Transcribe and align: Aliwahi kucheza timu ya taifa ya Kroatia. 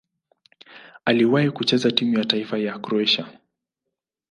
Aliwahi 1.05 1.51
kucheza 1.51 1.91
timu 1.91 2.17
ya 2.19 2.25
taifa 2.25 2.57
ya 2.57 2.79
Kroatia. 2.79 3.39